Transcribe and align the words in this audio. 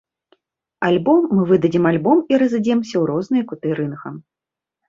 Альбо 0.87 1.13
мы 1.33 1.41
выдадзім 1.51 1.85
альбом 1.91 2.17
і 2.35 2.39
разыйдземся 2.45 2.93
ў 2.99 3.03
розныя 3.13 3.43
куты 3.53 3.67
рынга. 3.83 4.07